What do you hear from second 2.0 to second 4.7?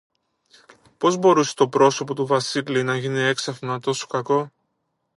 του Βασίλη να γίνει έξαφνα τόσο κακό;